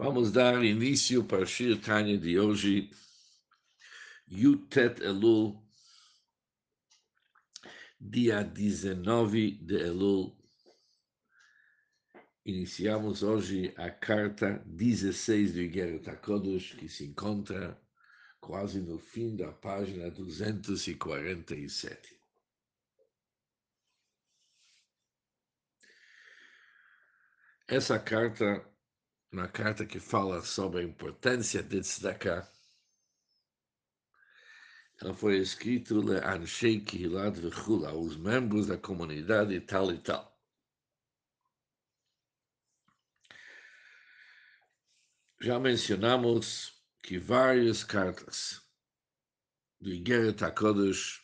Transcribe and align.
Vamos 0.00 0.30
dar 0.30 0.64
início 0.64 1.24
para 1.24 1.44
Shir 1.44 1.80
Tanya 1.80 2.16
de 2.16 2.38
hoje, 2.38 2.88
Yutet 4.28 5.00
Elul, 5.00 5.60
dia 8.00 8.44
19 8.44 9.58
de 9.60 9.74
Elul. 9.74 10.38
Iniciamos 12.44 13.24
hoje 13.24 13.74
a 13.76 13.90
carta 13.90 14.62
16 14.66 15.54
do 15.54 15.60
Igeret 15.60 16.08
HaKodesh, 16.08 16.76
que 16.76 16.88
se 16.88 17.04
encontra 17.04 17.76
quase 18.38 18.80
no 18.80 19.00
fim 19.00 19.34
da 19.34 19.50
página 19.50 20.12
247. 20.12 22.16
Essa 27.66 27.98
carta 27.98 28.64
na 29.30 29.46
carta 29.46 29.84
que 29.84 30.00
fala 30.00 30.42
sobre 30.42 30.80
a 30.80 30.84
importância 30.84 31.62
de 31.62 31.80
tzedakah. 31.80 32.48
Ela 35.00 35.14
foi 35.14 35.38
escrita 35.38 35.94
le 35.94 36.18
Anshei 36.24 36.80
Kihilat 36.80 37.38
Vechula, 37.38 37.92
os 37.92 38.16
membros 38.16 38.66
da 38.66 38.76
comunidade 38.76 39.60
tal 39.60 39.92
e 39.92 39.98
tal. 39.98 40.36
Já 45.40 45.60
mencionamos 45.60 46.82
que 47.00 47.18
várias 47.18 47.84
cartas 47.84 48.60
do 49.80 49.90
Igeret 49.90 50.42
HaKodesh 50.42 51.22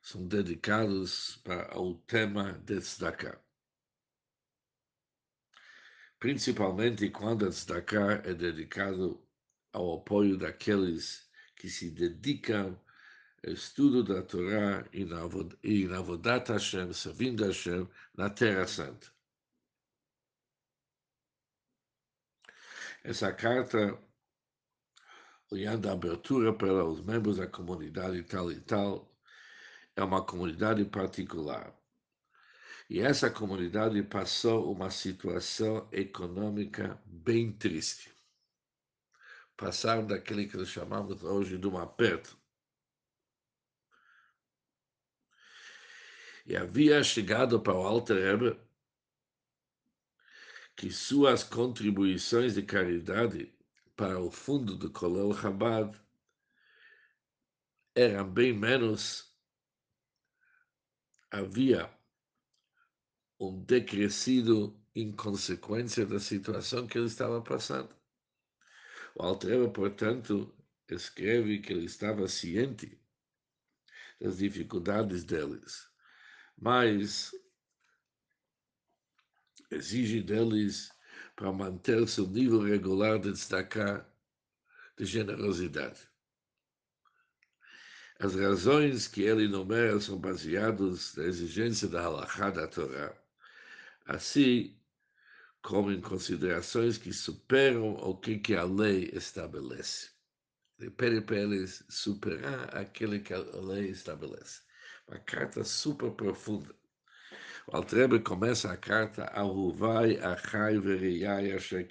são 0.00 0.26
dedicadas 0.26 1.36
para 1.44 1.78
o 1.78 1.94
tema 1.94 2.54
de 2.64 2.80
tzedakah 2.80 3.41
principalmente 6.22 7.10
quando 7.10 7.46
a 7.46 7.48
destacar 7.48 8.24
é 8.24 8.32
dedicado 8.32 9.20
ao 9.72 9.96
apoio 9.96 10.38
daqueles 10.38 11.28
que 11.56 11.68
se 11.68 11.90
dedicam 11.90 12.80
ao 13.44 13.52
estudo 13.52 14.04
da 14.04 14.22
Torá 14.22 14.88
e 14.92 15.04
na, 15.04 15.18
e 15.64 15.84
na 15.88 16.00
Vodat 16.00 16.48
Hashem, 16.48 16.92
servindo 16.92 17.44
Hashem 17.44 17.88
na 18.14 18.30
Terra 18.30 18.68
Santa. 18.68 19.12
Essa 23.02 23.32
carta, 23.32 23.98
olhando 25.50 25.88
a 25.88 25.92
abertura 25.92 26.52
para 26.56 26.84
os 26.84 27.00
membros 27.00 27.38
da 27.38 27.48
comunidade 27.48 28.22
tal 28.22 28.52
e 28.52 28.60
tal, 28.60 29.12
é 29.96 30.04
uma 30.04 30.24
comunidade 30.24 30.84
particular 30.84 31.81
e 32.92 33.00
essa 33.00 33.30
comunidade 33.30 34.02
passou 34.02 34.70
uma 34.70 34.90
situação 34.90 35.88
econômica 35.90 37.00
bem 37.06 37.50
triste. 37.50 38.14
Passaram 39.56 40.06
daquele 40.06 40.46
que 40.46 40.58
nós 40.58 40.68
chamamos 40.68 41.22
hoje 41.22 41.56
de 41.56 41.66
um 41.66 41.78
aperto. 41.78 42.36
E 46.44 46.54
havia 46.54 47.02
chegado 47.02 47.58
para 47.62 47.72
o 47.72 47.80
Alter 47.80 48.18
Rebbe 48.18 48.60
que 50.76 50.90
suas 50.90 51.42
contribuições 51.42 52.56
de 52.56 52.62
caridade 52.62 53.54
para 53.96 54.20
o 54.20 54.30
fundo 54.30 54.76
do 54.76 54.92
Kolel 54.92 55.32
Chabad 55.32 55.98
eram 57.94 58.30
bem 58.30 58.52
menos. 58.52 59.34
Havia 61.30 62.01
um 63.42 63.60
decrescido 63.64 64.80
em 64.94 65.10
consequência 65.10 66.06
da 66.06 66.20
situação 66.20 66.86
que 66.86 66.96
ele 66.96 67.08
estava 67.08 67.42
passando. 67.42 67.92
O 69.16 69.22
Altreva, 69.24 69.68
portanto, 69.68 70.54
escreve 70.88 71.58
que 71.58 71.72
ele 71.72 71.86
estava 71.86 72.28
ciente 72.28 72.96
das 74.20 74.38
dificuldades 74.38 75.24
deles, 75.24 75.88
mas 76.56 77.32
exige 79.72 80.22
deles 80.22 80.92
para 81.34 81.52
manter 81.52 82.06
seu 82.08 82.28
nível 82.28 82.60
regular 82.60 83.18
de 83.18 83.32
destacar 83.32 84.08
de 84.96 85.04
generosidade. 85.04 86.08
As 88.20 88.36
razões 88.36 89.08
que 89.08 89.22
ele 89.22 89.46
enumera 89.46 90.00
são 90.00 90.16
baseadas 90.16 91.16
na 91.16 91.24
exigência 91.24 91.88
da 91.88 92.02
halakha 92.02 92.52
da 92.52 92.68
Torá 92.68 93.21
assim 94.06 94.76
como 95.62 95.92
em 95.92 96.00
considerações 96.00 96.98
que 96.98 97.12
superam 97.12 97.94
o 97.94 98.16
que, 98.16 98.38
que 98.38 98.54
a 98.54 98.64
lei 98.64 99.10
estabelece. 99.12 100.10
Ele 100.78 100.90
pede 100.90 101.20
para 101.20 101.38
eles 101.38 101.84
superar 101.88 102.76
aquele 102.76 103.20
que 103.20 103.32
a 103.32 103.38
lei 103.38 103.90
estabelece. 103.90 104.60
Uma 105.06 105.18
carta 105.20 105.62
super 105.62 106.10
profunda. 106.10 106.74
O 107.68 107.76
Altrebe 107.76 108.18
começa 108.20 108.72
a 108.72 108.76
carta 108.76 109.24
Ahuvai 109.26 110.18
Achai 110.18 110.78
Veriyai 110.78 111.52
Asher 111.52 111.86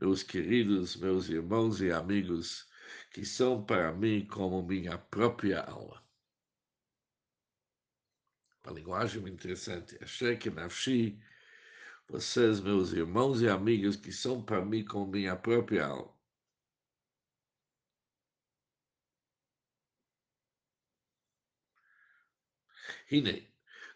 Meus 0.00 0.22
queridos, 0.22 0.96
meus 0.96 1.28
irmãos 1.28 1.80
e 1.82 1.90
amigos, 1.90 2.66
que 3.10 3.24
são 3.24 3.62
para 3.62 3.92
mim 3.92 4.26
como 4.26 4.62
minha 4.62 4.96
própria 4.96 5.60
alma 5.60 6.05
uma 8.66 8.72
linguagem 8.72 9.22
interessante. 9.28 9.96
Achei 10.02 10.36
que 10.36 10.50
Nafshi, 10.50 11.18
vocês, 12.08 12.60
meus 12.60 12.92
irmãos 12.92 13.40
e 13.40 13.48
amigos, 13.48 13.94
que 13.96 14.12
são 14.12 14.42
para 14.42 14.64
mim 14.64 14.84
como 14.84 15.06
minha 15.06 15.36
própria 15.36 15.86
alma. 15.86 16.12
Hine, 23.08 23.48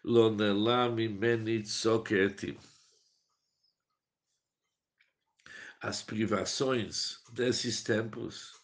lo 0.03 0.33
nela 0.33 0.89
mimeni 0.89 1.63
tzoketim. 1.63 2.57
As 5.81 6.01
privações 6.01 7.21
desses 7.33 7.83
tempos 7.83 8.61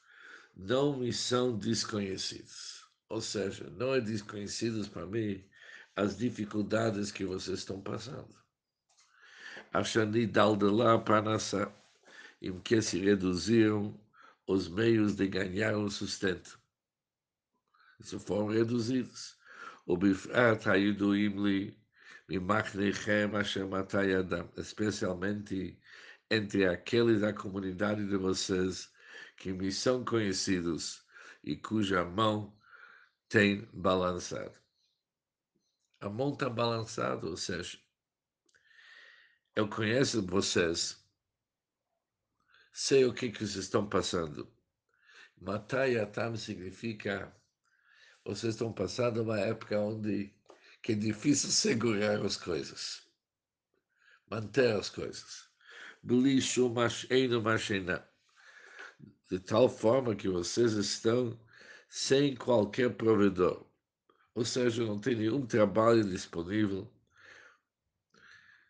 não 0.56 0.97
me 0.97 1.12
são 1.12 1.57
desconhecidas. 1.57 2.85
Ou 3.09 3.19
seja, 3.19 3.69
não 3.72 3.94
é 3.94 4.00
desconhecidas 4.00 4.88
para 4.88 5.06
mim 5.06 5.44
as 5.97 6.16
dificuldades 6.16 7.12
que 7.12 7.25
vocês 7.25 7.59
estão 7.59 7.81
passando. 7.81 8.34
Achani 9.74 10.28
daldelá 10.28 11.00
panassa, 11.00 11.74
em 12.40 12.59
que 12.59 12.80
se 12.84 13.00
reduziram 13.00 14.00
os 14.46 14.69
meios 14.69 15.16
de 15.16 15.28
ganhar 15.28 15.75
o 15.75 15.90
sustento. 15.90 16.59
Isso 18.00 18.19
foram 18.19 18.50
reduzidos. 18.50 19.35
O 19.88 19.97
bifrat 19.97 20.68
hayuduim 20.68 21.35
li 21.44 21.78
mimachnechem 22.29 23.31
Hashem 23.31 23.74
atayadam, 23.74 24.47
especialmente 24.56 25.79
entre 26.29 26.68
aqueles 26.68 27.22
da 27.22 27.34
comunidade 27.34 28.06
de 28.08 28.18
vocês 28.18 28.91
que 29.35 29.52
me 29.52 29.72
são 29.72 30.06
conhecidos 30.06 31.03
e 31.44 31.56
cuja 31.56 32.06
mão 32.06 32.56
tem 33.29 33.68
balançado 33.74 34.66
a 36.00 36.09
mão 36.09 36.34
está 36.34 36.50
balançada, 36.50 37.28
ou 37.28 37.38
seja, 37.38 37.80
eu 39.56 39.68
conheço 39.68 40.25
vocês, 40.25 41.03
sei 42.72 43.06
o 43.06 43.13
que, 43.13 43.31
que 43.31 43.40
vocês 43.40 43.66
estão 43.66 43.88
passando. 43.88 44.52
Matai 45.40 45.97
Atam 45.97 46.35
significa 46.35 47.35
vocês 48.24 48.53
estão 48.53 48.72
passando 48.74 49.24
uma 49.24 49.40
época 49.40 49.80
onde 49.80 50.34
que 50.81 50.91
é 50.91 50.96
difícil 50.96 51.50
segurar 51.50 52.24
as 52.24 52.38
coisas, 52.38 53.08
manter 54.29 54.75
as 54.75 54.90
coisas. 54.90 55.47
De 59.29 59.40
tal 59.40 59.67
forma 59.67 60.16
que 60.16 60.29
vocês 60.29 60.73
estão 60.73 61.40
sem 61.90 62.35
qualquer 62.35 62.96
provedor 62.96 63.66
ou 64.37 64.45
seja, 64.45 64.85
não 64.85 64.99
tem 64.99 65.16
nenhum 65.16 65.47
trabalho 65.47 66.03
disponível, 66.03 66.87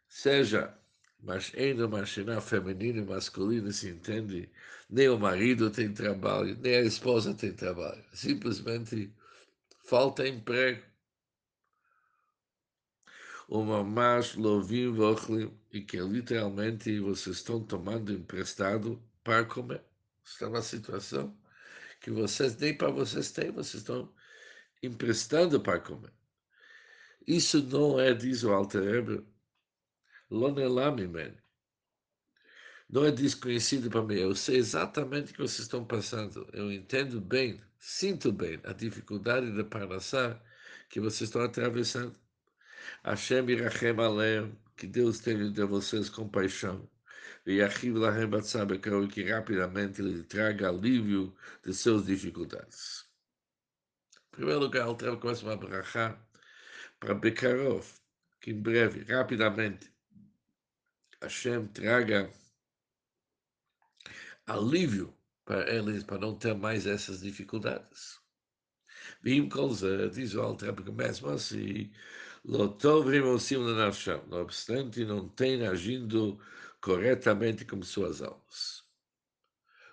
seja, 0.07 0.73
mas 1.19 1.51
ainda 1.57 1.89
machina 1.89 2.39
feminino 2.39 2.99
e 2.99 3.05
masculino 3.05 3.69
se 3.73 3.89
entende, 3.89 4.49
nem 4.89 5.09
o 5.09 5.19
marido 5.19 5.69
tem 5.69 5.93
trabalho, 5.93 6.57
nem 6.61 6.77
a 6.77 6.81
esposa 6.83 7.33
tem 7.33 7.51
trabalho, 7.51 8.01
simplesmente 8.13 9.13
falta 9.83 10.25
emprego. 10.25 10.81
Uma 13.49 13.83
mais 13.83 14.35
lovim 14.35 14.89
vochlim, 14.93 15.53
e 15.73 15.81
que 15.81 15.99
literalmente 15.99 16.97
vocês 17.01 17.37
estão 17.37 17.61
tomando 17.61 18.13
emprestado 18.13 19.03
para 19.21 19.43
comer. 19.43 19.83
Está 20.23 20.49
na 20.49 20.61
situação 20.61 21.37
que 21.99 22.09
vocês 22.09 22.55
nem 22.55 22.73
para 22.73 22.89
vocês 22.89 23.31
têm, 23.31 23.51
vocês 23.51 23.81
estão 23.81 24.09
emprestando 24.83 25.59
para 25.62 25.79
comer. 25.79 26.13
Isso 27.27 27.62
não 27.63 28.00
é, 28.00 28.13
diz 28.13 28.44
o 28.44 28.51
Alter 28.53 29.24
lonelamimen. 30.29 31.38
não 32.89 33.06
é 33.06 33.12
desconhecido 33.12 33.89
para 33.89 34.03
mim. 34.03 34.15
Eu 34.15 34.35
sei 34.35 34.57
exatamente 34.57 35.31
o 35.31 35.35
que 35.35 35.41
vocês 35.41 35.59
estão 35.62 35.85
passando. 35.85 36.47
Eu 36.53 36.71
entendo 36.71 37.19
bem, 37.21 37.62
sinto 37.79 38.31
bem 38.31 38.59
a 38.63 38.74
dificuldade 38.74 39.51
de 39.53 39.63
Parnassá 39.63 40.41
que 40.89 41.00
vocês 41.00 41.30
estão 41.30 41.41
atravessando. 41.44 42.18
Hashem 43.03 43.50
irachem 43.50 44.00
aleim, 44.00 44.57
que 44.75 44.88
Deus 44.88 45.19
tenha 45.19 45.50
de 45.51 45.63
vocês 45.65 46.09
compaixão. 46.09 46.89
E 47.45 47.62
Achiv 47.62 47.97
lahem 47.97 48.30
batzab, 48.30 48.77
que 48.80 49.23
rapidamente 49.23 50.01
ele 50.01 50.23
traga 50.23 50.69
alívio 50.69 51.35
de 51.65 51.73
suas 51.73 52.06
dificuldades. 52.06 53.06
Primeiro 54.37 54.59
lugar, 54.59 54.87
ele 54.87 55.17
começa 55.17 55.43
uma 55.43 55.57
brachá 55.57 56.15
para 56.99 57.15
Bekarov, 57.15 57.87
que 58.39 58.51
em 58.51 58.61
breve, 58.61 59.01
rapidamente, 59.11 59.91
Hashem 61.19 61.65
traga 61.69 62.31
alívio 64.45 65.11
para 65.43 65.67
eles, 65.73 66.03
para 66.03 66.19
não 66.19 66.37
ter 66.37 66.53
mais 66.53 66.85
essas 66.85 67.21
dificuldades. 67.21 68.19
Vim 69.23 69.49
com 69.49 69.69
diz 70.11 70.35
o 70.35 70.41
Altrebe, 70.43 70.91
mesmo 70.91 71.29
assim, 71.29 71.91
Lotovrim 72.45 73.21
na 73.21 73.91
não 74.27 74.41
obstante, 74.43 75.03
não 75.03 75.27
tem 75.29 75.65
agindo 75.65 76.39
corretamente 76.79 77.65
com 77.65 77.81
suas 77.81 78.21
almas. 78.21 78.85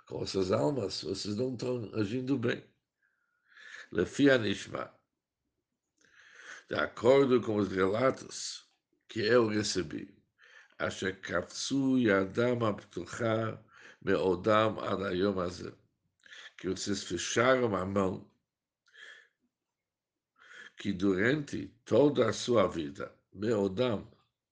Com 0.07 0.27
suas 0.27 0.53
almas, 0.53 1.03
vocês 1.03 1.35
não 1.35 1.55
estão 1.55 1.91
agindo 1.95 2.37
bem. 2.37 2.74
Lefia 3.92 4.38
Nishma, 4.38 4.94
de 6.70 6.76
acordo 6.76 7.42
com 7.42 7.56
os 7.56 7.72
relatos 7.72 8.68
que 9.08 9.22
eu 9.22 9.48
recebi, 9.48 10.20
אשר 10.82 11.12
קפצו 11.12 11.98
ידם 11.98 12.64
הפתוחה 12.64 13.52
מעודם 14.02 14.80
עד 14.80 15.02
היום 15.02 15.40
הזה. 15.40 15.72
Que 16.58 16.68
vocês 16.68 17.04
fecharam 17.04 17.74
a 17.74 17.86
mão 17.86 18.30
que 20.76 20.92
durante 20.92 21.68
toda 21.86 22.30
a 22.30 22.34
sua 22.34 22.68
vida, 22.68 23.14
Meodam, 23.34 24.10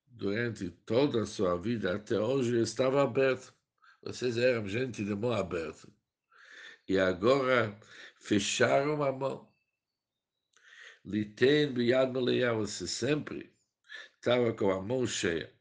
durante 0.08 0.70
toda 0.86 1.24
a 1.24 1.26
sua 1.26 1.58
vida, 1.58 1.96
até 1.96 2.18
hoje 2.20 2.62
estava 2.62 3.04
aberto. 3.04 3.54
Vocês 4.02 4.38
eram 4.38 4.68
gente 4.68 5.04
de 5.04 5.16
mão 5.16 5.34
aberta. 5.34 5.88
E 6.88 6.98
agora 6.98 7.78
fecharam 8.23 9.03
a 9.03 9.13
mão. 9.13 9.53
Litem 11.05 11.73
biad 11.73 12.13
meleia, 12.13 12.55
você 12.55 12.87
sempre 12.87 13.53
estava 14.15 14.53
com 14.53 14.71
a 14.71 14.81
mão 14.81 15.07
cheia 15.07 15.53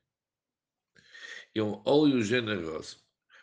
e 1.56 1.62
um 1.62 1.82
olho 1.86 2.22
generoso 2.22 3.02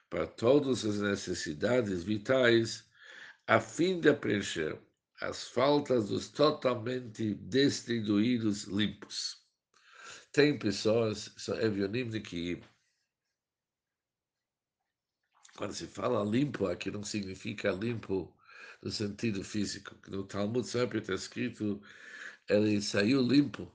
para 0.09 0.26
todas 0.26 0.85
as 0.85 1.00
necessidades 1.00 2.05
vitais, 2.05 2.88
a 3.47 3.61
fim 3.61 4.00
de 4.00 4.15
preencher 4.15 4.81
as 5.21 5.49
faltas 5.49 6.09
dos 6.09 6.29
totalmente 6.29 7.35
destituídos 7.35 8.64
limpos. 8.64 9.44
Tem 10.32 10.56
pessoas, 10.56 11.35
são 11.37 11.61
evionim 11.61 12.23
que 12.23 12.62
quando 15.56 15.73
se 15.73 15.88
fala 15.88 16.25
limpo, 16.25 16.67
aqui 16.67 16.88
não 16.88 17.03
significa 17.03 17.73
limpo 17.73 18.32
no 18.83 18.91
sentido 18.91 19.45
físico. 19.45 19.97
No 20.09 20.25
Talmud 20.25 20.67
sempre 20.67 20.99
está 20.99 21.15
escrito 21.15 21.83
ele 22.49 22.81
saiu 22.81 23.21
limpo, 23.21 23.71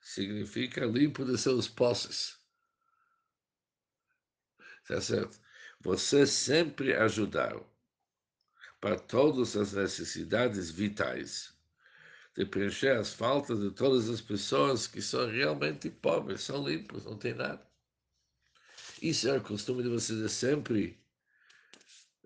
significa 0.00 0.86
limpo 0.86 1.24
de 1.24 1.36
seus 1.36 1.68
posses. 1.68 2.38
Tá 4.86 5.00
certo? 5.00 5.38
Vocês 5.80 6.30
sempre 6.30 6.94
ajudaram 6.94 7.66
para 8.80 8.98
todas 8.98 9.56
as 9.56 9.72
necessidades 9.72 10.70
vitais, 10.70 11.54
de 12.34 12.46
preencher 12.46 12.96
as 12.96 13.12
faltas 13.12 13.60
de 13.60 13.70
todas 13.70 14.08
as 14.08 14.20
pessoas 14.20 14.86
que 14.86 15.02
são 15.02 15.28
realmente 15.28 15.90
pobres, 15.90 16.42
são 16.42 16.66
limpos, 16.66 17.04
não 17.04 17.18
tem 17.18 17.34
nada. 17.34 17.66
Isso 19.02 19.28
é 19.28 19.36
o 19.36 19.42
costume 19.42 19.82
de 19.82 19.88
vocês 19.88 20.18
de 20.18 20.28
sempre 20.28 20.98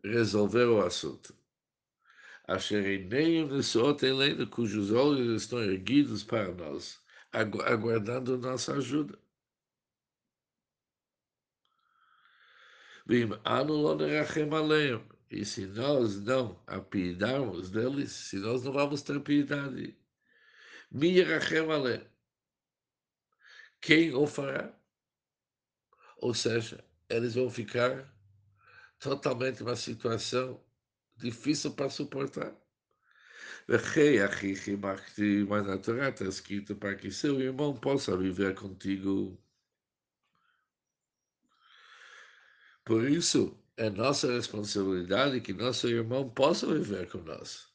resolver 0.04 0.64
o 0.64 0.84
assunto. 0.84 1.34
Ashereneiam 2.50 3.46
nesot 3.46 4.02
elena, 4.02 4.44
cujos 4.44 4.90
olhos 4.90 5.40
estão 5.40 5.62
erguidos 5.62 6.24
para 6.24 6.52
nós, 6.52 7.00
aguardando 7.30 8.36
nossa 8.38 8.74
ajuda. 8.74 9.16
E 15.30 15.44
se 15.44 15.66
nós 15.66 16.20
não 16.22 16.60
apiedarmos 16.66 17.70
deles, 17.70 18.10
se 18.10 18.38
nós 18.38 18.64
não 18.64 18.72
vamos 18.72 19.02
ter 19.02 19.20
piedade, 19.20 19.96
quem 23.80 24.12
o 24.12 24.26
fará? 24.26 24.76
Ou 26.16 26.34
seja, 26.34 26.84
eles 27.08 27.36
vão 27.36 27.48
ficar 27.48 28.12
totalmente 28.98 29.62
uma 29.62 29.76
situação 29.76 30.60
difícil 31.20 31.72
para 31.72 31.90
suportar. 31.90 32.54
Mas 35.48 35.66
na 35.66 35.78
Torá 35.78 36.08
está 36.08 36.24
escrito 36.24 36.74
para 36.76 36.94
que 36.96 37.10
seu 37.10 37.40
irmão 37.40 37.74
possa 37.76 38.16
viver 38.16 38.54
contigo 38.54 39.38
Por 42.84 43.08
isso, 43.08 43.56
é 43.76 43.88
nossa 43.88 44.32
responsabilidade 44.32 45.40
que 45.40 45.52
nosso 45.52 45.86
irmão 45.88 46.28
possa 46.28 46.66
viver 46.66 47.08
nós. 47.24 47.68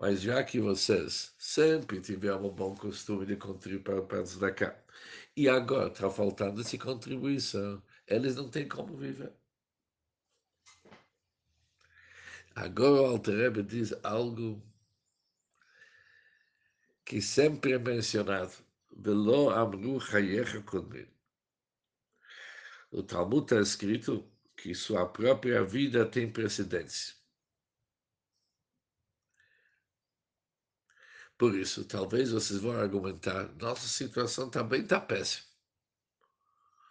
Mas 0.00 0.20
já 0.20 0.42
que 0.42 0.58
vocês 0.60 1.32
sempre 1.38 2.00
tiveram 2.00 2.46
um 2.46 2.50
bom 2.50 2.74
costume 2.74 3.24
de 3.26 3.36
contribuir 3.36 3.84
para 3.84 4.00
da 4.40 4.50
cá, 4.50 4.76
e 5.36 5.48
agora 5.48 5.88
está 5.92 6.10
faltando 6.10 6.60
essa 6.60 6.76
contribuição, 6.76 7.82
eles 8.08 8.34
não 8.34 8.48
têm 8.48 8.68
como 8.68 8.96
viver. 8.96 9.32
Agora 12.54 13.02
o 13.02 13.06
Alterebe 13.06 13.62
diz 13.62 13.92
algo 14.04 14.62
que 17.04 17.20
sempre 17.20 17.72
é 17.72 17.78
mencionado. 17.78 18.52
Velo 18.94 19.50
amru 19.50 20.00
chayecha 20.00 20.60
kodmin. 20.62 21.06
O 22.90 23.02
Talmud 23.02 23.44
está 23.44 23.60
escrito 23.60 24.30
que 24.56 24.74
sua 24.74 25.06
própria 25.06 25.64
vida 25.64 26.04
tem 26.04 26.30
precedência. 26.30 27.14
Por 31.38 31.56
isso, 31.56 31.84
talvez 31.86 32.30
vocês 32.30 32.60
vão 32.60 32.72
argumentar: 32.72 33.48
nossa 33.56 33.88
situação 33.88 34.50
também 34.50 34.82
está 34.82 35.00
péssima. 35.00 35.46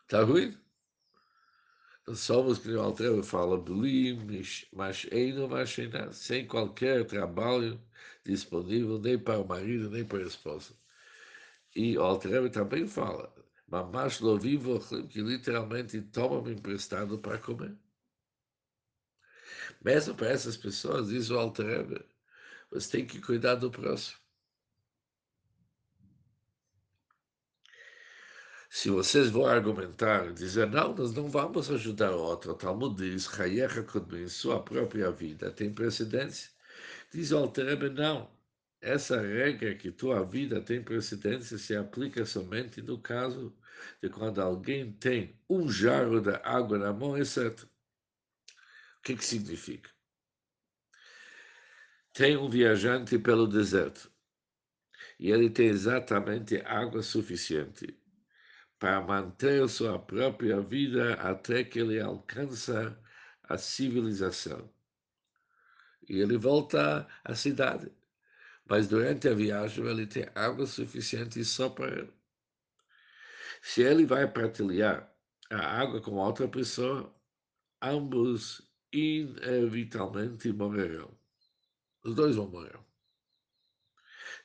Está 0.04 0.24
ruim? 0.24 0.58
Somos, 2.16 2.60
que 2.60 2.70
o 2.72 2.82
Altreva 2.82 3.24
fala, 3.24 3.64
mas 4.74 5.08
sem 6.14 6.48
qualquer 6.48 7.06
trabalho 7.06 7.82
disponível, 8.24 9.00
nem 9.00 9.18
para 9.18 9.40
o 9.40 9.48
marido, 9.48 9.90
nem 9.90 10.06
para 10.06 10.20
a 10.20 10.28
esposa. 10.28 10.76
E 11.76 11.98
o 11.98 12.02
Altreva 12.04 12.50
também 12.50 12.88
fala, 12.88 13.34
Mamash 13.68 14.20
lo 14.22 14.38
vivo, 14.38 14.80
que 15.10 15.22
literalmente 15.22 16.02
toma-me 16.02 16.54
emprestado 16.54 17.20
para 17.20 17.38
comer. 17.40 17.78
Mesmo 19.84 20.16
para 20.16 20.30
essas 20.30 20.58
pessoas, 20.58 21.10
diz 21.10 21.30
o 21.30 21.38
Alter 21.38 22.06
você 22.72 23.00
tem 23.00 23.06
que 23.06 23.20
cuidar 23.22 23.56
do 23.56 23.70
próximo. 23.72 24.21
Se 28.74 28.90
vocês 28.90 29.30
vão 29.30 29.46
argumentar, 29.46 30.32
dizer, 30.32 30.66
não, 30.66 30.96
nós 30.96 31.14
não 31.14 31.28
vamos 31.28 31.70
ajudar 31.70 32.12
outro, 32.12 32.54
o 32.54 32.56
Talmud 32.56 32.96
diz, 32.96 33.28
em 34.14 34.28
sua 34.30 34.64
própria 34.64 35.12
vida 35.12 35.52
tem 35.52 35.74
precedência. 35.74 36.50
Diz 37.14 37.32
o 37.32 37.38
Alter 37.38 37.92
não. 37.92 38.32
Essa 38.80 39.20
regra 39.20 39.76
que 39.76 39.92
tua 39.92 40.24
vida 40.26 40.62
tem 40.62 40.82
precedência 40.82 41.58
se 41.58 41.76
aplica 41.76 42.26
somente 42.26 42.82
no 42.82 42.98
caso 42.98 43.54
de 44.02 44.10
quando 44.10 44.42
alguém 44.42 44.94
tem 44.94 45.38
um 45.50 45.70
jarro 45.70 46.22
de 46.22 46.34
água 46.42 46.78
na 46.78 46.94
mão, 46.94 47.18
exceto. 47.18 47.66
O 49.00 49.02
que, 49.04 49.18
que 49.18 49.26
significa? 49.26 49.92
Tem 52.14 52.38
um 52.38 52.50
viajante 52.50 53.20
pelo 53.20 53.48
deserto 53.48 54.10
e 55.20 55.30
ele 55.30 55.50
tem 55.50 55.68
exatamente 55.68 56.56
água 56.62 57.04
suficiente 57.04 58.01
para 58.82 59.00
manter 59.00 59.70
sua 59.70 59.98
própria 59.98 60.60
vida 60.60 61.14
até 61.14 61.64
que 61.64 61.80
ele 61.80 62.02
alcança 62.02 63.00
a 63.44 63.58
civilização. 63.58 64.70
E 66.10 66.20
ele 66.20 66.38
volta 66.38 67.08
à 67.24 67.34
cidade 67.34 67.90
mas 68.72 68.88
durante 68.88 69.28
a 69.28 69.34
viagem 69.34 69.86
ele 69.86 70.08
tem 70.08 70.26
água 70.34 70.66
suficiente 70.66 71.44
só 71.44 71.70
para 71.70 71.88
ele. 71.94 72.14
Se 73.62 73.82
ele 73.82 74.06
vai 74.06 74.26
partilhar 74.32 75.14
a 75.50 75.82
água 75.82 76.02
com 76.02 76.12
outra 76.12 76.48
pessoa, 76.48 77.14
ambos 77.82 78.62
inevitavelmente 78.94 80.54
morrerão. 80.54 81.14
Os 82.02 82.16
dois 82.16 82.38
vão 82.38 82.48
morrer. 82.48 82.80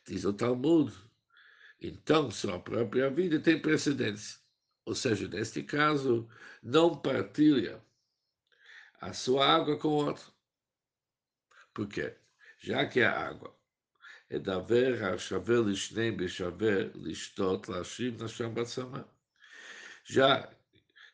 Diz 0.04 0.24
o 0.24 0.32
Talmud. 0.32 0.92
Então, 1.80 2.30
sua 2.30 2.58
própria 2.58 3.10
vida 3.10 3.40
tem 3.40 3.60
precedência. 3.60 4.38
Ou 4.84 4.94
seja, 4.94 5.28
neste 5.28 5.62
caso, 5.62 6.28
não 6.62 6.96
partilha 6.96 7.82
a 9.00 9.12
sua 9.12 9.46
água 9.46 9.78
com 9.78 9.88
outro. 9.88 10.32
Por 11.74 11.88
quê? 11.88 12.16
Já 12.58 12.86
que 12.86 13.00
a 13.02 13.12
água 13.28 13.54
é 14.30 14.38
da 14.38 14.58
verra 14.58 15.18
shaver 15.18 15.62
lishneim 15.62 16.16
beshaver 16.16 16.92
lishtot 16.96 17.70
lashim 17.70 18.16
nasham 18.16 18.52
batzama. 18.54 19.08
Já 20.04 20.50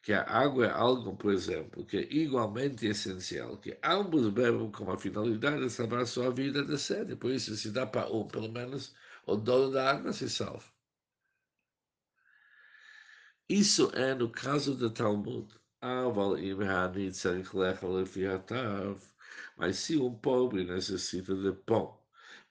que 0.02 0.12
a 0.12 0.23
água 0.25 0.66
é 0.66 0.71
algo, 0.71 1.16
por 1.16 1.33
exemplo, 1.33 1.87
que 1.87 1.97
é 1.99 2.12
igualmente 2.12 2.87
essencial, 2.87 3.57
que 3.59 3.78
ambos 3.85 4.28
bebam 4.31 4.71
com 4.73 4.90
a 4.90 4.99
finalidade 4.99 5.62
de 5.62 5.71
salvar 5.71 6.07
sua 6.07 6.31
vida 6.31 6.64
de 6.64 6.76
sede. 6.78 7.14
Por 7.16 7.31
isso, 7.31 7.54
se 7.57 7.71
dá 7.71 7.87
para 7.87 8.11
um, 8.12 8.26
pelo 8.26 8.50
menos, 8.50 8.95
o 9.26 9.36
dono 9.36 9.72
da 9.72 9.90
água 9.90 10.12
se 10.12 10.28
salva. 10.28 10.64
Isso 13.48 13.90
é 13.94 14.14
no 14.14 14.30
caso 14.30 14.74
do 14.74 14.90
Talmud. 14.90 15.52
Mas 19.56 19.76
se 19.78 19.96
um 19.98 20.14
pobre 20.14 20.64
necessita 20.64 21.34
de 21.34 21.52
pão 21.52 21.98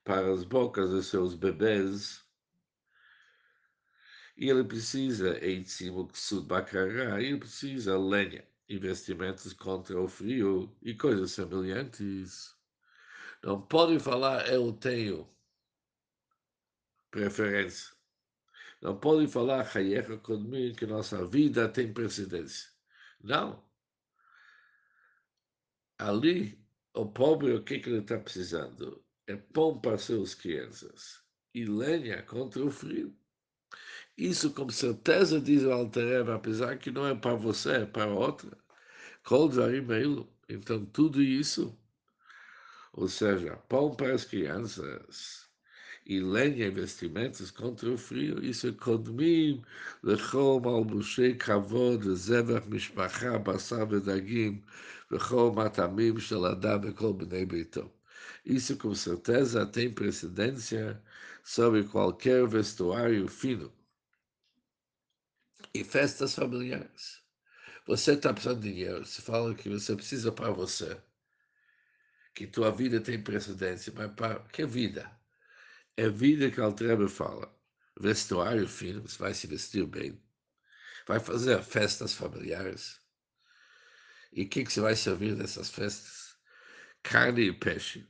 para 0.04 0.32
as 0.32 0.44
bocas 0.44 0.92
de 0.92 1.04
seus 1.04 1.36
bebês, 1.36 2.26
e 4.38 4.50
ele 4.50 4.64
precisa, 4.64 5.38
em 5.46 5.64
cima 5.64 6.08
ele 7.20 7.38
precisa 7.38 7.98
lenha, 7.98 8.46
investimentos 8.68 9.54
contra 9.54 10.00
o 10.00 10.08
frio 10.08 10.76
e 10.82 10.94
coisas 10.94 11.32
semelhantes. 11.32 12.56
Não 13.44 13.62
pode 13.62 14.00
falar 14.00 14.48
eu 14.48 14.72
tenho 14.74 15.28
preferência. 17.12 17.94
Não 18.82 18.98
pode 18.98 19.28
falar 19.28 19.70
Hayecha 19.76 20.18
comigo 20.18 20.76
que 20.76 20.88
nossa 20.88 21.28
vida 21.28 21.70
tem 21.70 21.94
precedência. 21.94 22.72
Não. 23.24 23.64
Ali, 26.00 26.60
o 26.96 27.06
pobre, 27.06 27.54
o 27.54 27.64
que, 27.64 27.80
que 27.80 27.90
ele 27.90 28.00
está 28.00 28.18
precisando? 28.18 29.06
É 29.28 29.36
pão 29.36 29.80
para 29.80 30.00
suas 30.00 30.34
crianças 30.34 31.22
e 31.54 31.64
lenha 31.66 32.24
contra 32.24 32.64
o 32.64 32.72
frio. 32.72 33.16
Isso 34.18 34.52
com 34.54 34.70
certeza 34.70 35.40
diz 35.40 35.64
o 35.64 35.72
Alterev, 35.72 36.32
apesar 36.32 36.78
que 36.78 36.92
não 36.92 37.06
é 37.06 37.16
para 37.16 37.36
você, 37.36 37.72
é 37.72 37.86
para 37.86 38.08
outra. 38.08 38.58
Então, 40.50 40.86
tudo 40.88 41.22
isso, 41.22 41.78
ou 42.94 43.08
seja, 43.08 43.56
pão 43.70 43.96
para 43.96 44.14
as 44.14 44.26
crianças 44.26 45.51
e 46.06 46.20
lenha 46.20 46.68
e 46.68 46.70
vestimentos 46.72 47.52
contra 47.52 47.90
o 47.92 47.98
frio. 47.98 48.44
Isso 48.44 48.68
é 48.68 48.72
kodmim, 48.72 49.64
lechom 50.04 50.68
albushei 50.68 51.36
kavod, 51.36 52.04
zevach 52.16 52.68
mishpacha, 52.68 53.38
basar 53.40 53.86
vedagim, 53.88 54.64
lechom 55.10 55.60
atamim 55.60 56.20
sheladá 56.20 56.78
bekol 56.78 57.14
bnei 57.14 57.46
beitó. 57.46 57.90
Isso 58.46 58.78
com 58.78 58.94
certeza 58.96 59.66
tem 59.66 59.92
precedência 59.92 61.02
sobre 61.44 61.84
qualquer 61.84 62.48
vestuário 62.48 63.28
fino 63.28 63.72
e 65.74 65.84
festas 65.84 66.36
familiares. 66.36 67.22
Você 67.88 68.14
está 68.14 68.34
precisando 68.34 68.62
de 68.62 68.74
dinheiro, 68.74 69.06
você 69.06 69.22
fala 69.22 69.56
que 69.56 69.70
você 69.70 69.96
precisa 69.96 70.32
para 70.32 70.52
você, 70.52 71.02
que 72.34 72.48
tua 72.48 72.72
vida 72.72 73.00
tem 73.02 73.22
precedência, 73.22 73.94
mas 73.96 74.12
para 74.14 74.40
que 74.50 74.66
vida? 74.66 75.21
É 76.02 76.10
vida 76.10 76.50
que 76.50 76.60
a 76.60 76.64
Altreba 76.64 77.08
fala. 77.08 77.56
Vestuário 78.00 78.68
fino, 78.68 79.04
você 79.04 79.20
vai 79.20 79.36
se 79.36 79.46
vestir 79.46 79.86
bem, 79.86 80.20
vai 81.08 81.20
fazer 81.20 81.62
festas 81.62 82.12
familiares. 82.12 83.00
E 84.34 84.42
o 84.42 84.50
que, 84.50 84.64
que 84.64 84.74
você 84.74 84.82
vai 84.82 84.96
servir 84.96 85.36
nessas 85.36 85.70
festas? 85.70 86.36
Carne 87.04 87.50
e 87.50 87.54
peixe. 87.54 88.10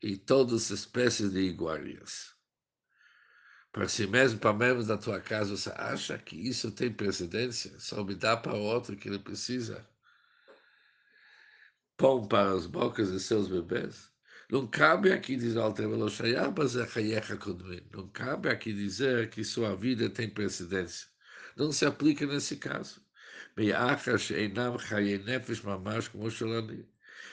E 0.00 0.16
todas 0.16 0.66
as 0.66 0.70
espécies 0.70 1.32
de 1.32 1.40
iguarias 1.40 2.32
para 3.72 3.88
si 3.88 4.06
mesmo, 4.06 4.38
para 4.38 4.52
membros 4.52 4.86
da 4.86 4.96
tua 4.96 5.20
casa, 5.20 5.56
você 5.56 5.72
acha 5.74 6.16
que 6.16 6.36
isso 6.36 6.70
tem 6.70 6.92
precedência? 6.92 7.72
Só 7.80 8.04
me 8.04 8.14
dá 8.14 8.36
para 8.36 8.54
outro 8.54 8.96
que 8.96 9.08
ele 9.08 9.18
precisa? 9.18 9.84
Pão 11.96 12.24
para 12.28 12.52
as 12.52 12.68
bocas 12.68 13.10
de 13.10 13.18
seus 13.18 13.48
bebês? 13.48 14.13
Não 14.50 14.66
cabe 14.66 15.12
aqui 15.12 15.36
dizer 15.36 15.60
Não 17.92 18.08
cabe 18.08 18.48
aqui 18.48 18.72
dizer 18.72 19.30
que 19.30 19.44
sua 19.44 19.74
vida 19.76 20.08
tem 20.10 20.28
precedência. 20.28 21.08
Não 21.56 21.72
se 21.72 21.86
aplica 21.86 22.26
nesse 22.26 22.56
caso. 22.56 23.02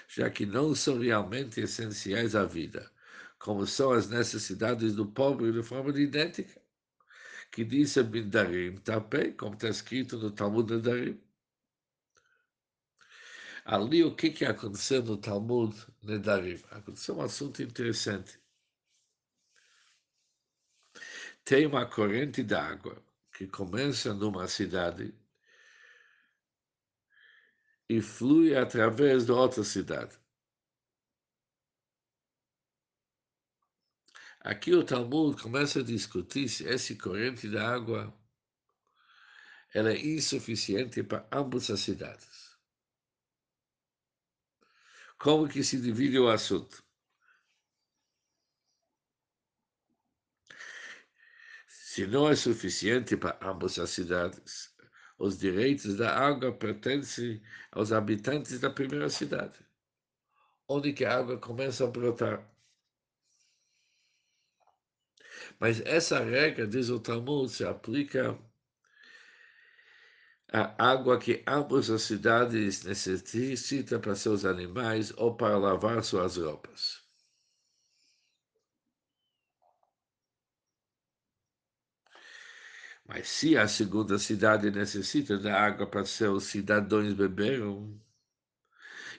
Já 0.07 0.29
que 0.29 0.45
não 0.45 0.75
são 0.75 0.99
realmente 0.99 1.61
essenciais 1.61 2.35
à 2.35 2.45
vida 2.45 2.91
como 3.41 3.65
são 3.65 3.91
as 3.91 4.07
necessidades 4.07 4.93
do 4.95 5.05
pobre 5.05 5.51
de 5.51 5.63
forma 5.63 5.91
idêntica, 5.99 6.61
que 7.51 7.63
disse 7.65 8.01
Bindarim 8.03 8.77
como 9.37 9.55
está 9.55 9.67
escrito 9.67 10.17
no 10.17 10.31
Talmud 10.31 10.71
Nedarim. 10.71 11.19
Ali, 13.65 14.03
o 14.03 14.15
que, 14.15 14.31
que 14.31 14.45
aconteceu 14.45 15.03
no 15.03 15.17
Talmud 15.17 15.75
Nedarim? 16.03 16.59
Aconteceu 16.71 17.17
um 17.17 17.21
assunto 17.21 17.61
interessante. 17.61 18.39
Tem 21.45 21.65
uma 21.65 21.85
corrente 21.85 22.43
d'água 22.43 23.03
que 23.31 23.47
começa 23.47 24.13
numa 24.13 24.47
cidade 24.47 25.13
e 27.89 28.01
flui 28.01 28.55
através 28.55 29.25
de 29.25 29.31
outra 29.31 29.63
cidade. 29.63 30.17
Aqui 34.39 34.73
o 34.73 34.83
Talmud 34.83 35.39
começa 35.41 35.81
a 35.81 35.83
discutir 35.83 36.49
se 36.49 36.67
essa 36.67 36.95
corrente 36.95 37.47
de 37.47 37.57
água 37.57 38.11
ela 39.73 39.91
é 39.91 39.99
insuficiente 39.99 41.03
para 41.03 41.27
ambas 41.31 41.69
as 41.69 41.79
cidades. 41.81 42.30
Como 45.21 45.47
que 45.47 45.63
se 45.63 45.79
divide 45.79 46.17
o 46.17 46.29
assunto? 46.29 46.83
Se 51.67 52.07
não 52.07 52.27
é 52.27 52.35
suficiente 52.35 53.15
para 53.15 53.37
ambas 53.47 53.77
as 53.77 53.91
cidades, 53.91 54.75
os 55.19 55.37
direitos 55.37 55.95
da 55.95 56.17
água 56.17 56.51
pertencem 56.51 57.39
aos 57.71 57.91
habitantes 57.91 58.59
da 58.59 58.71
primeira 58.71 59.11
cidade, 59.11 59.63
onde 60.67 60.91
que 60.91 61.05
a 61.05 61.19
água 61.19 61.37
começa 61.37 61.83
a 61.83 61.87
brotar. 61.87 62.51
Mas 65.59 65.81
essa 65.81 66.17
regra, 66.23 66.65
diz 66.65 66.89
o 66.89 66.99
Talmud, 66.99 67.47
se 67.51 67.63
aplica 67.63 68.39
à 70.51 70.91
água 70.91 71.17
que 71.19 71.43
ambas 71.47 71.89
as 71.89 72.01
cidades 72.03 72.83
necessitam 72.83 73.99
para 74.01 74.15
seus 74.15 74.45
animais 74.45 75.13
ou 75.17 75.35
para 75.35 75.57
lavar 75.57 76.03
suas 76.03 76.37
roupas. 76.37 77.01
Mas 83.05 83.27
se 83.27 83.57
a 83.57 83.67
segunda 83.67 84.17
cidade 84.17 84.71
necessita 84.71 85.37
da 85.37 85.53
água 85.61 85.85
para 85.87 86.05
seus 86.05 86.45
cidadãos 86.45 87.13
beberem, 87.13 88.01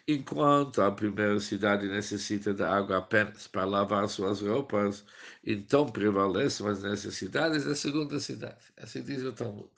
Enquanto 0.06 0.82
a 0.82 0.90
primeira 0.90 1.38
cidade 1.40 1.86
necessita 1.88 2.52
de 2.52 2.62
água 2.64 2.98
apenas 2.98 3.46
para 3.46 3.64
lavar 3.64 4.08
suas 4.08 4.40
roupas, 4.40 5.04
então 5.44 5.86
prevalecem 5.88 6.66
as 6.68 6.82
necessidades 6.82 7.64
da 7.64 7.74
segunda 7.74 8.18
cidade. 8.18 8.64
Assim 8.76 9.02
diz 9.02 9.22
o 9.22 9.32
Talmud. 9.32 9.70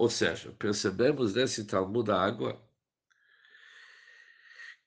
Ou 0.00 0.08
seja, 0.08 0.50
percebemos 0.52 1.34
nesse 1.34 1.66
Talmud 1.66 2.06
da 2.06 2.18
água 2.18 2.58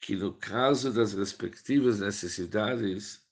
que 0.01 0.15
no 0.15 0.33
caso 0.33 0.91
das 0.91 1.13
respectivas 1.13 1.99
necessidades 1.99 3.23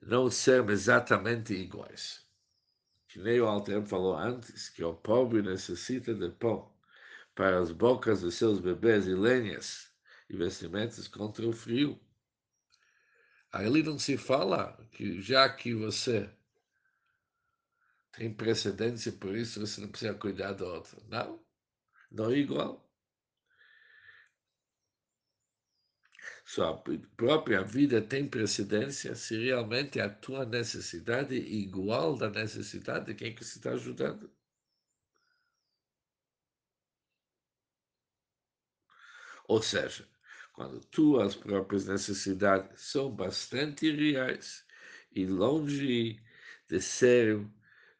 não 0.00 0.30
serão 0.30 0.70
exatamente 0.70 1.52
iguais. 1.52 2.24
Que 3.08 3.18
nem 3.18 3.40
o 3.40 3.46
Alter 3.48 3.82
falou 3.82 4.16
antes, 4.16 4.68
que 4.68 4.84
o 4.84 4.94
pobre 4.94 5.42
necessita 5.42 6.14
de 6.14 6.30
pão 6.30 6.72
para 7.34 7.58
as 7.58 7.72
bocas 7.72 8.20
de 8.20 8.30
seus 8.30 8.60
bebês 8.60 9.08
e 9.08 9.16
lenhas 9.16 9.90
e 10.30 10.36
vestimentos 10.36 11.08
contra 11.08 11.44
o 11.44 11.52
frio. 11.52 11.98
Ali 13.50 13.82
não 13.82 13.98
se 13.98 14.16
fala 14.16 14.78
que 14.92 15.20
já 15.20 15.48
que 15.48 15.74
você 15.74 16.30
tem 18.16 18.32
precedência 18.32 19.12
por 19.12 19.36
isso, 19.36 19.60
você 19.60 19.80
não 19.80 19.88
precisa 19.88 20.14
cuidar 20.14 20.52
do 20.52 20.64
outro. 20.64 21.02
Não, 21.08 21.44
não 22.10 22.30
é 22.30 22.36
igual. 22.38 22.84
Sua 26.44 26.76
própria 27.16 27.62
vida 27.62 28.00
tem 28.02 28.28
precedência 28.28 29.14
se 29.14 29.36
realmente 29.44 30.00
a 30.00 30.08
tua 30.08 30.44
necessidade 30.44 31.34
é 31.36 31.38
igual 31.38 32.16
da 32.16 32.30
necessidade 32.30 33.06
de 33.06 33.14
quem 33.14 33.34
que 33.34 33.44
se 33.44 33.58
está 33.58 33.72
ajudando. 33.72 34.30
Ou 39.48 39.60
seja, 39.62 40.08
quando 40.52 40.80
tuas 40.86 41.34
próprias 41.34 41.86
necessidades 41.86 42.80
são 42.82 43.10
bastante 43.10 43.90
reais 43.90 44.64
e 45.12 45.26
longe 45.26 46.22
de 46.68 46.80
ser 46.80 47.44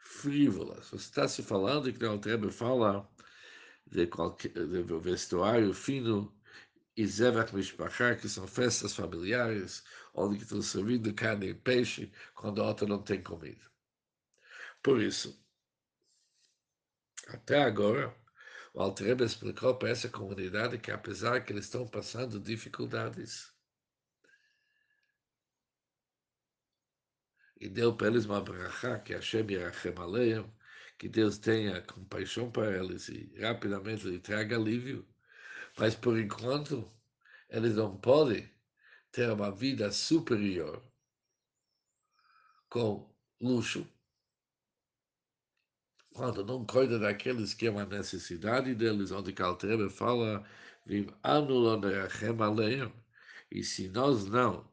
frívolas. 0.05 0.91
Você 0.91 0.97
está 0.97 1.27
se 1.27 1.43
falando 1.43 1.93
que 1.93 2.05
o 2.05 2.19
Trebe 2.19 2.51
fala 2.53 3.09
de, 3.87 4.07
qualquer, 4.07 4.53
de 4.53 4.83
vestuário 5.01 5.73
fino 5.75 6.33
e 6.97 7.07
Zevach 7.07 7.55
Mishpachá, 7.55 8.15
que 8.15 8.29
são 8.29 8.47
festas 8.47 8.95
familiares, 8.95 9.83
onde 10.15 10.43
estão 10.43 10.63
servindo 10.63 11.13
carne 11.15 11.49
e 11.49 11.55
peixe 11.55 12.13
quando 12.35 12.63
a 12.63 12.69
outra 12.69 12.87
não 12.87 13.03
tem 13.03 13.23
comida. 13.23 13.65
Por 14.83 15.01
isso, 15.01 15.43
até 17.29 17.63
agora, 17.63 18.15
o 18.75 18.83
Altrebe 18.83 19.25
explicou 19.25 19.75
para 19.77 19.89
essa 19.89 20.09
comunidade 20.09 20.79
que, 20.79 20.91
apesar 20.91 21.41
que 21.45 21.53
eles 21.53 21.65
estão 21.65 21.89
passando 21.89 22.39
dificuldades, 22.39 23.54
e 27.65 27.69
deu 27.69 27.97
para 27.97 28.09
eles 28.09 28.27
uma 28.27 28.43
brachá, 28.43 28.99
que 28.99 29.15
Hashem 29.15 29.51
Yerachem 29.51 29.95
Aleim, 29.97 30.45
que 30.99 31.09
Deus 31.09 31.39
tenha 31.39 31.81
compaixão 31.81 32.51
para 32.51 32.77
eles 32.77 33.09
e 33.09 33.33
rapidamente 33.41 34.07
lhe 34.07 34.19
traga 34.21 34.57
alívio. 34.57 35.07
Mas, 35.79 35.95
por 35.95 36.19
enquanto, 36.19 36.93
eles 37.49 37.75
não 37.75 37.97
podem 37.97 38.51
ter 39.11 39.31
uma 39.31 39.51
vida 39.51 39.91
superior 39.91 40.83
com 42.69 43.11
luxo, 43.41 43.89
quando 46.13 46.45
não 46.45 46.67
cuida 46.67 46.99
daqueles 46.99 47.55
que 47.55 47.67
é 47.67 47.71
uma 47.71 47.87
necessidade 47.87 48.75
deles, 48.75 49.11
onde 49.11 49.33
Caltrebe 49.33 49.89
fala, 49.89 50.47
Vim 50.85 51.07
anulonechem 51.23 52.37
aleim, 52.43 52.93
e 53.51 53.65
se 53.65 53.89
nós 53.89 54.27
não, 54.27 54.71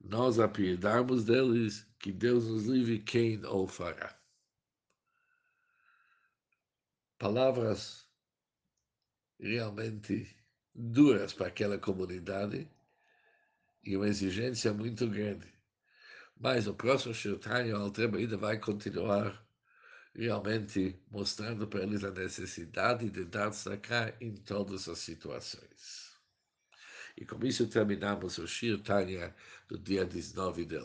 nós 0.00 0.38
apiedarmos 0.38 1.24
deles, 1.24 1.86
que 1.98 2.12
Deus 2.12 2.46
nos 2.46 2.64
livre 2.66 3.00
quem 3.00 3.44
o 3.44 3.66
fará. 3.66 4.16
Palavras 7.18 8.06
realmente 9.38 10.36
duras 10.74 11.32
para 11.32 11.48
aquela 11.48 11.78
comunidade 11.78 12.70
e 13.82 13.96
uma 13.96 14.08
exigência 14.08 14.72
muito 14.72 15.08
grande. 15.08 15.52
Mas 16.38 16.66
o 16.66 16.74
próximo 16.74 17.14
Shirtanya, 17.14 17.78
o 17.78 17.82
Altreba 17.82 18.18
ainda 18.18 18.36
vai 18.36 18.58
continuar 18.58 19.44
realmente 20.14 20.98
mostrando 21.10 21.66
para 21.66 21.82
eles 21.82 22.04
a 22.04 22.10
necessidade 22.10 23.10
de 23.10 23.24
dar 23.24 23.52
sacar 23.52 24.14
em 24.20 24.34
todas 24.34 24.88
as 24.88 24.98
situações. 24.98 26.05
E 27.16 27.24
com 27.24 27.44
isso 27.44 27.66
terminamos 27.66 28.38
o 28.38 28.46
Shir 28.46 28.82
Tanya 28.82 29.34
do 29.68 29.78
dia 29.78 30.04
19 30.04 30.64
de 30.64 30.76